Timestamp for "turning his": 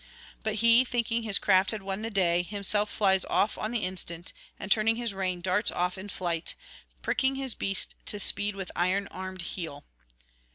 4.71-5.13